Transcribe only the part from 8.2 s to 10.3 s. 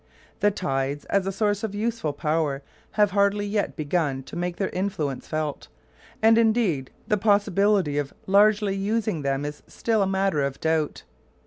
largely using them is still a